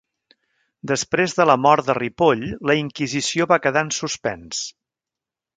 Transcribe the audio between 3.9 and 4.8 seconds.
suspens.